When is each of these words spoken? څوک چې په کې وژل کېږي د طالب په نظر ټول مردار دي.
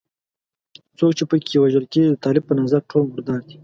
څوک 0.97 1.11
چې 1.17 1.23
په 1.29 1.35
کې 1.45 1.55
وژل 1.61 1.85
کېږي 1.91 2.09
د 2.11 2.17
طالب 2.23 2.43
په 2.47 2.53
نظر 2.61 2.81
ټول 2.89 3.01
مردار 3.11 3.41
دي. 3.47 3.57